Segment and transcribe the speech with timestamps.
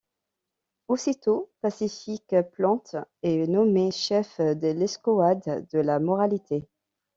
[0.87, 6.67] Aussitôt, Pacifique Plante est nommé chef de l’escouade de la moralité.